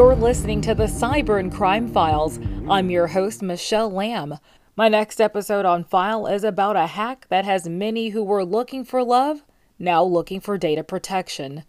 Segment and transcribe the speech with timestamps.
[0.00, 2.40] You're listening to the Cyber and Crime Files.
[2.70, 4.38] I'm your host, Michelle Lamb.
[4.74, 8.82] My next episode on File is about a hack that has many who were looking
[8.82, 9.44] for love
[9.78, 11.64] now looking for data protection.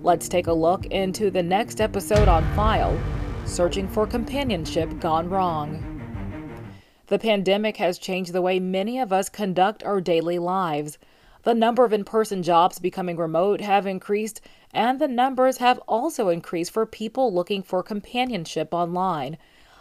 [0.00, 2.98] Let's take a look into the next episode on File
[3.44, 5.84] Searching for Companionship Gone Wrong.
[7.08, 10.96] The pandemic has changed the way many of us conduct our daily lives.
[11.44, 14.40] The number of in person jobs becoming remote have increased,
[14.72, 19.36] and the numbers have also increased for people looking for companionship online.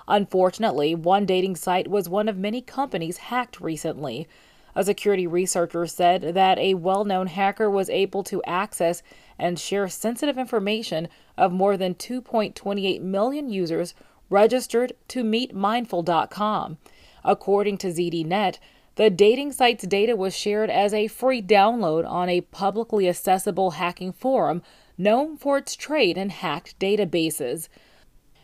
[0.05, 4.27] Unfortunately, one dating site was one of many companies hacked recently.
[4.75, 9.01] A security researcher said that a well known hacker was able to access
[9.39, 11.07] and share sensitive information
[11.37, 13.93] of more than 2.28 million users
[14.29, 16.77] registered to meetmindful.com.
[17.23, 18.57] According to ZDNet,
[18.95, 24.11] the dating site's data was shared as a free download on a publicly accessible hacking
[24.11, 24.61] forum
[24.97, 27.69] known for its trade in hacked databases.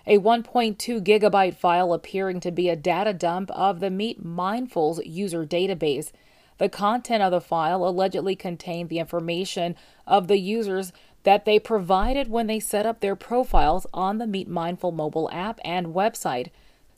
[0.08, 5.46] A 1.2 gigabyte file appearing to be a data dump of the Meet Mindful's user
[5.46, 6.12] database.
[6.58, 9.76] The content of the file allegedly contained the information
[10.08, 10.92] of the users
[11.24, 15.60] that they provided when they set up their profiles on the Meet Mindful mobile app
[15.64, 16.48] and website.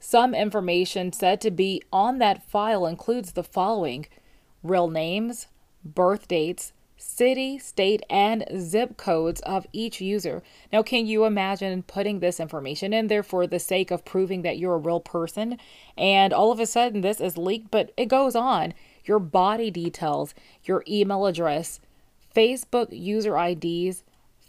[0.04, 4.08] Some information said to be on that file includes the following
[4.64, 5.46] real names,
[5.86, 10.42] birth dates, city, state, and zip codes of each user.
[10.74, 14.58] Now, can you imagine putting this information in there for the sake of proving that
[14.58, 15.60] you're a real person?
[15.96, 18.74] And all of a sudden, this is leaked, but it goes on.
[19.06, 21.80] Your body details, your email address,
[22.36, 24.04] Facebook user IDs,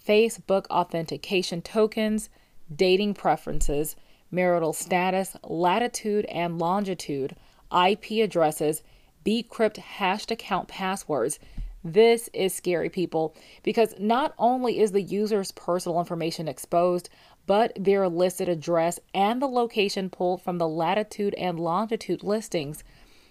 [0.07, 2.31] Facebook authentication tokens,
[2.75, 3.97] dating preferences,
[4.33, 7.37] marital status, latitude and longitude,
[7.73, 8.83] IP addresses,
[9.25, 11.39] bcrypt hashed account passwords,
[11.85, 17.09] this is scary, people, because not only is the user's personal information exposed,
[17.47, 22.85] but their listed address and the location pulled from the latitude and longitude listings.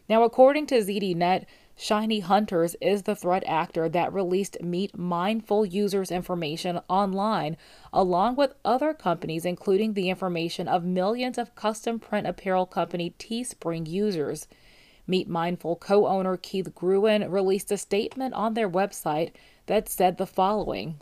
[0.10, 1.46] Now, according to ZDNet,
[1.82, 7.58] Shiny Hunters is the threat actor that released Meet Mindful users' information online,
[7.92, 13.88] along with other companies, including the information of millions of custom print apparel company Teespring
[13.88, 14.48] users.
[15.08, 19.32] Meet Mindful co owner Keith Gruen released a statement on their website
[19.66, 21.00] that said the following.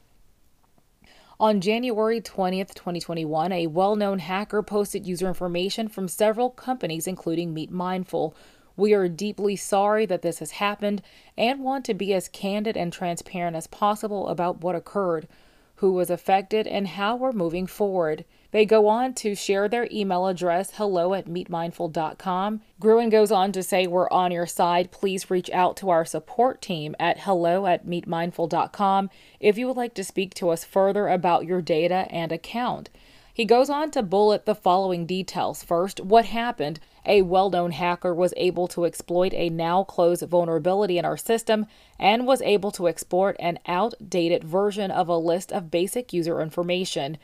[1.42, 7.54] On January 20th, 2021, a well known hacker posted user information from several companies, including
[7.54, 8.34] Meet Mindful.
[8.80, 11.02] We are deeply sorry that this has happened
[11.38, 15.28] and want to be as candid and transparent as possible about what occurred,
[15.76, 18.24] who was affected, and how we're moving forward.
[18.52, 22.62] They go on to share their email address, hello at meetmindful.com.
[22.80, 24.92] Gruen goes on to say, We're on your side.
[24.92, 29.10] Please reach out to our support team at hello at meetmindful.com
[29.42, 32.90] if you would like to speak to us further about your data and account.
[33.34, 35.64] He goes on to bullet the following details.
[35.64, 36.80] First, what happened?
[37.10, 41.66] A well known hacker was able to exploit a now closed vulnerability in our system
[41.98, 47.18] and was able to export an outdated version of a list of basic user information.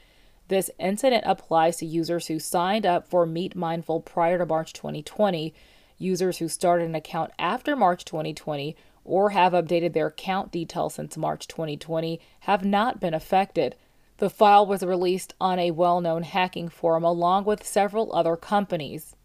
[0.47, 5.53] This incident applies to users who signed up for Meet Mindful prior to March 2020,
[6.00, 11.16] users who started an account after March 2020, or have updated their account details since
[11.16, 13.75] March 2020 have not been affected.
[14.17, 19.16] The file was released on a well known hacking forum along with several other companies.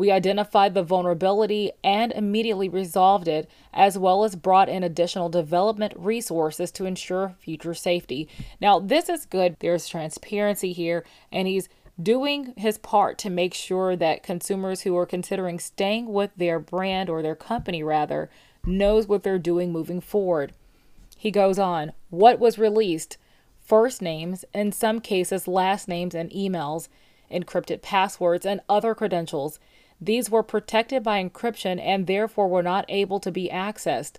[0.00, 5.92] We identified the vulnerability and immediately resolved it, as well as brought in additional development
[5.94, 8.26] resources to ensure future safety.
[8.62, 9.56] Now, this is good.
[9.60, 11.68] There's transparency here, and he's
[12.02, 17.10] doing his part to make sure that consumers who are considering staying with their brand
[17.10, 18.30] or their company rather
[18.64, 20.54] knows what they're doing moving forward.
[21.18, 23.18] He goes on, what was released?
[23.60, 26.88] First names, in some cases last names and emails,
[27.30, 29.60] encrypted passwords and other credentials.
[30.00, 34.16] These were protected by encryption and therefore were not able to be accessed.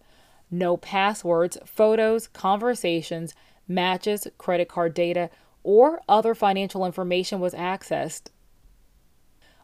[0.52, 3.34] No passwords, photos, conversations,
[3.68, 5.30] matches, credit card data,
[5.64, 8.30] or other financial information was accessed.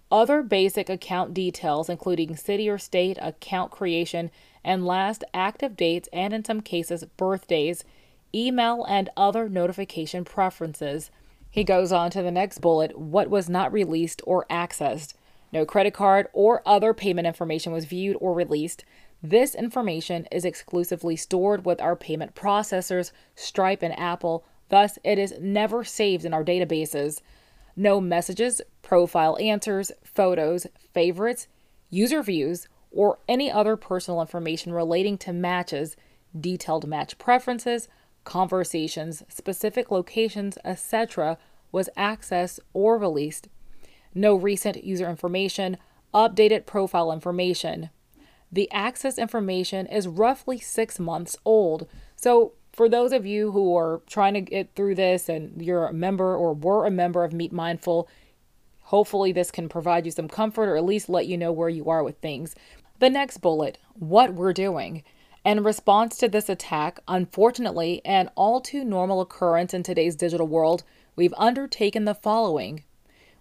[0.10, 4.31] Other basic account details, including city or state, account creation,
[4.63, 7.84] and last active dates, and in some cases, birthdays,
[8.34, 11.12] email, and other notification preferences.
[11.50, 15.13] He goes on to the next bullet what was not released or accessed.
[15.52, 18.84] No credit card or other payment information was viewed or released.
[19.24, 25.34] This information is exclusively stored with our payment processors, Stripe and Apple, thus, it is
[25.40, 27.22] never saved in our databases.
[27.76, 31.48] No messages, profile answers, photos, favorites,
[31.90, 35.96] user views, or any other personal information relating to matches,
[36.40, 37.88] detailed match preferences,
[38.24, 41.38] conversations, specific locations, etc.,
[41.72, 43.48] was accessed or released.
[44.18, 45.78] No recent user information,
[46.12, 47.92] updated profile information.
[48.52, 51.88] The access information is roughly six months old.
[52.16, 55.94] So, for those of you who are trying to get through this and you're a
[55.94, 58.10] member or were a member of Meet Mindful,
[58.86, 61.88] hopefully this can provide you some comfort or at least let you know where you
[61.88, 62.56] are with things.
[62.98, 65.04] The next bullet what we're doing.
[65.46, 70.84] In response to this attack, unfortunately, an all too normal occurrence in today's digital world,
[71.16, 72.84] we've undertaken the following.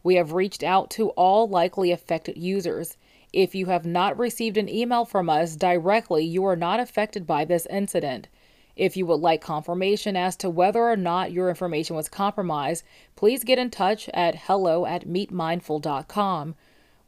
[0.06, 2.96] We have reached out to all likely affected users.
[3.32, 7.44] If you have not received an email from us directly, you are not affected by
[7.44, 8.28] this incident.
[8.76, 12.84] If you would like confirmation as to whether or not your information was compromised,
[13.16, 16.54] please get in touch at hello at meetmindful.com.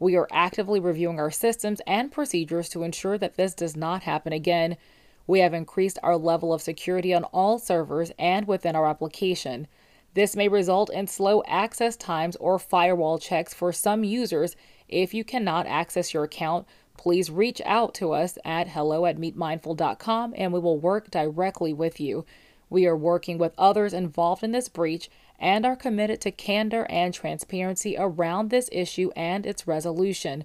[0.00, 4.33] We are actively reviewing our systems and procedures to ensure that this does not happen
[4.33, 4.77] again.
[5.25, 9.69] We have increased our level of security on all servers and within our application.
[10.14, 14.56] This may result in slow access times or firewall checks for some users
[14.88, 16.66] if you cannot access your account,
[16.96, 22.00] please reach out to us at hello at meetmindful.com and we will work directly with
[22.00, 22.25] you.
[22.70, 27.14] We are working with others involved in this breach and are committed to candor and
[27.14, 30.44] transparency around this issue and its resolution.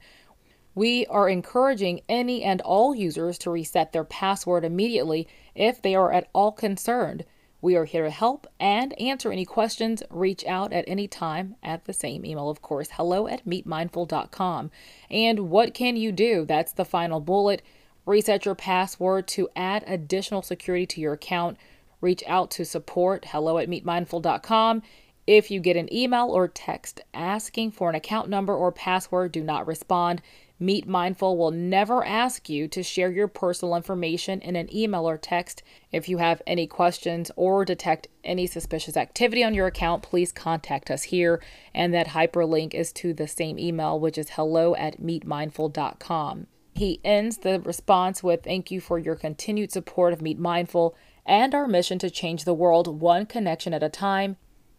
[0.75, 6.12] We are encouraging any and all users to reset their password immediately if they are
[6.12, 7.25] at all concerned.
[7.63, 10.04] We are here to help and answer any questions.
[10.10, 14.69] Reach out at any time at the same email, of course, hello at meetmindful.com.
[15.10, 16.44] And what can you do?
[16.44, 17.62] That's the final bullet.
[18.06, 21.56] Reset your password to add additional security to your account.
[22.01, 24.83] Reach out to support hello at meetmindful.com.
[25.25, 29.42] If you get an email or text asking for an account number or password, do
[29.42, 30.21] not respond.
[30.63, 35.18] Meet Mindful will never ask you to share your personal information in an email or
[35.18, 35.62] text.
[35.92, 40.89] If you have any questions or detect any suspicious activity on your account, please contact
[40.89, 41.44] us here.
[41.75, 46.48] And that hyperlink is to the same email, which is hello at meetmindful.com.
[46.75, 50.95] He ends the response with Thank you for your continued support of Meet Mindful
[51.25, 54.38] and our mission to change the world one connection at a time.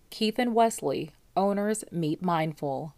[0.08, 2.94] Keith and Wesley, owners Meet Mindful.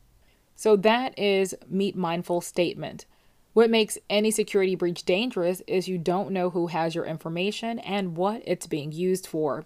[0.57, 3.05] So that is Meet Mindful statement.
[3.53, 8.17] What makes any security breach dangerous is you don't know who has your information and
[8.17, 9.65] what it's being used for.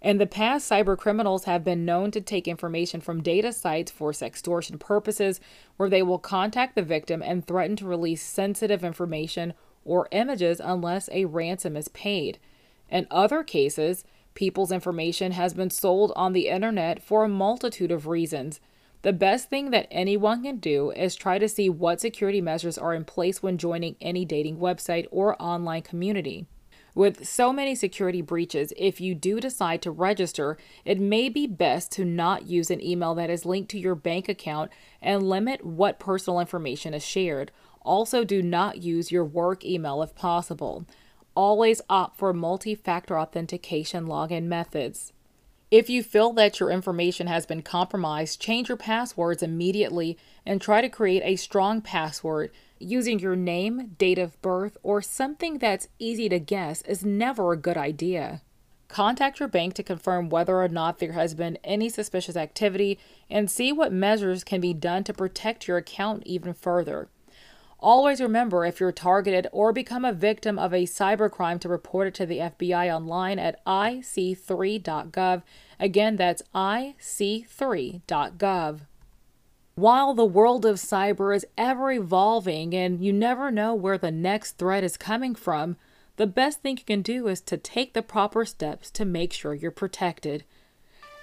[0.00, 4.12] In the past, cyber criminals have been known to take information from data sites for
[4.12, 5.40] sextortion purposes,
[5.78, 9.54] where they will contact the victim and threaten to release sensitive information
[9.84, 12.38] or images unless a ransom is paid.
[12.90, 14.04] In other cases,
[14.34, 18.60] people's information has been sold on the internet for a multitude of reasons.
[19.02, 22.94] The best thing that anyone can do is try to see what security measures are
[22.94, 26.46] in place when joining any dating website or online community.
[26.96, 31.92] With so many security breaches, if you do decide to register, it may be best
[31.92, 34.70] to not use an email that is linked to your bank account
[35.02, 37.52] and limit what personal information is shared.
[37.82, 40.86] Also, do not use your work email if possible.
[41.34, 45.12] Always opt for multi factor authentication login methods.
[45.70, 50.80] If you feel that your information has been compromised, change your passwords immediately and try
[50.80, 52.52] to create a strong password.
[52.78, 57.56] Using your name, date of birth, or something that's easy to guess is never a
[57.56, 58.42] good idea.
[58.86, 63.50] Contact your bank to confirm whether or not there has been any suspicious activity and
[63.50, 67.08] see what measures can be done to protect your account even further.
[67.78, 72.14] Always remember if you're targeted or become a victim of a cybercrime to report it
[72.14, 75.42] to the FBI online at ic3.gov.
[75.78, 78.00] Again, that's ic3.gov.
[79.74, 84.52] While the world of cyber is ever evolving and you never know where the next
[84.52, 85.76] threat is coming from,
[86.16, 89.52] the best thing you can do is to take the proper steps to make sure
[89.52, 90.44] you're protected.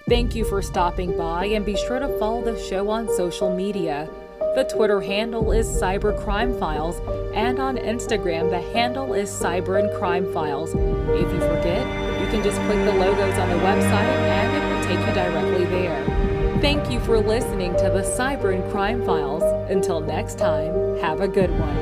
[0.08, 4.08] Thank you for stopping by and be sure to follow the show on social media.
[4.54, 10.70] The Twitter handle is cybercrimefiles, and on Instagram, the handle is Cyber and Crime Files.
[10.74, 11.84] If you forget,
[12.20, 15.64] you can just click the logos on the website and it will take you directly
[15.64, 16.60] there.
[16.60, 19.42] Thank you for listening to the Cyber and Crime Files.
[19.68, 21.74] Until next time, have a good one.